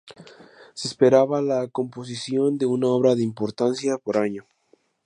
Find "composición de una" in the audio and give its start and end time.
1.67-2.87